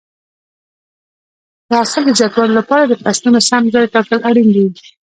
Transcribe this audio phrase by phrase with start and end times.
[1.67, 4.65] د حاصل د زیاتوالي لپاره د فصلونو سم ځای ټاکل اړین دي.